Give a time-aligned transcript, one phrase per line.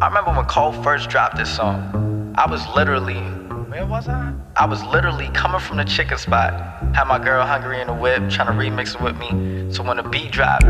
[0.00, 2.32] I remember when Cole first dropped this song.
[2.38, 3.18] I was literally,
[3.66, 4.32] where was I?
[4.54, 6.52] I was literally coming from the chicken spot.
[6.94, 9.72] Had my girl hungry in the whip, trying to remix it with me.
[9.74, 10.66] So when the beat dropped,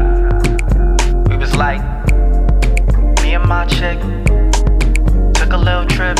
[1.29, 1.83] we was like,
[3.22, 4.01] me and my chick
[5.35, 6.17] took a little trip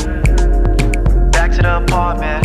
[1.33, 2.45] back to the apartment.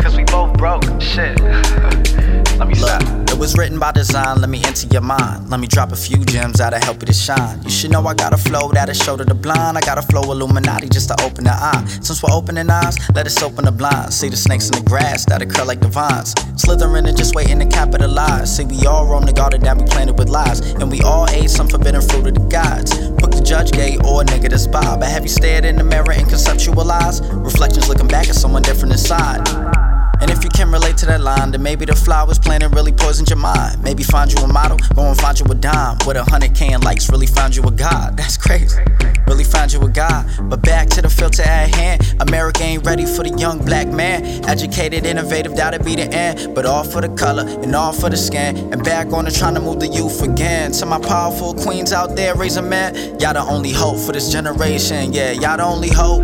[0.00, 0.84] Cause we both broke.
[0.98, 1.38] Shit.
[2.58, 3.02] Let me stop.
[3.44, 5.50] Was written by design, let me enter your mind.
[5.50, 7.62] Let me drop a few gems that'll help you to shine.
[7.62, 9.76] You should know I got a flow that'll show to the blind.
[9.76, 11.84] I got a flow Illuminati just to open the eye.
[12.00, 14.16] Since we're opening eyes, let us open the blinds.
[14.16, 16.32] See the snakes in the grass that'll curl like the vines.
[16.56, 18.56] Slithering and just waiting to capitalize.
[18.56, 20.60] See, we all roam the garden that we planted with lies.
[20.80, 22.96] And we all ate some forbidden fruit of the gods.
[23.20, 25.00] Book the judge gay or nigga that's Bob.
[25.00, 27.20] But have you stared in the mirror and conceptualized?
[27.44, 29.93] Reflections looking back at someone different inside.
[30.24, 33.28] And if you can relate to that line, then maybe the flowers planted really poisoned
[33.28, 33.82] your mind.
[33.82, 35.98] Maybe find you a model, go and find you a dime.
[36.06, 38.16] With a hundred K likes, really found you a god.
[38.16, 38.80] That's crazy.
[39.26, 40.24] Really found you a god.
[40.48, 42.16] But back to the filter at hand.
[42.20, 44.24] America ain't ready for the young black man.
[44.46, 46.54] Educated, innovative, that'll be the end.
[46.54, 48.56] But all for the color and all for the skin.
[48.72, 50.72] And back on to trying to move the youth again.
[50.72, 52.94] To my powerful queens out there raising man.
[53.20, 55.12] Y'all the only hope for this generation.
[55.12, 56.22] Yeah, y'all the only hope.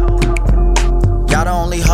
[1.31, 1.90] Y'all the only hope.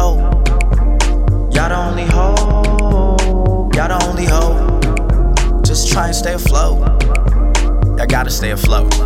[6.07, 6.79] Try and stay afloat.
[7.99, 8.97] Y'all gotta stay afloat.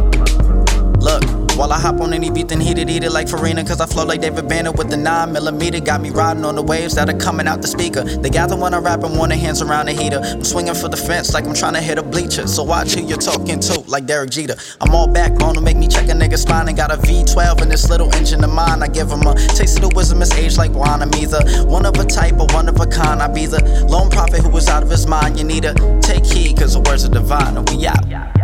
[1.00, 1.22] Look,
[1.70, 3.64] I hop on any beat, then heat it, eat it like Farina.
[3.64, 5.80] Cause I flow like David Banner with the 9 millimeter.
[5.80, 8.02] Got me riding on the waves that are coming out the speaker.
[8.02, 10.20] They gather when I rap and want their hands around the heater.
[10.22, 12.46] I'm swinging for the fence like I'm trying to hit a bleacher.
[12.46, 14.56] So watch who you're talking to, like Derek Jeter.
[14.80, 16.68] I'm all backbone to make me check a nigga's spine.
[16.68, 18.82] And got a V12 in this little engine of mine.
[18.82, 21.02] I give him a taste of the wisdom, it's aged like wine.
[21.02, 23.22] I'm either one of a type or one of a kind.
[23.22, 25.38] I be the lone prophet who was out of his mind.
[25.38, 27.56] You need to take heed, cause the words are divine.
[27.56, 28.39] And we out.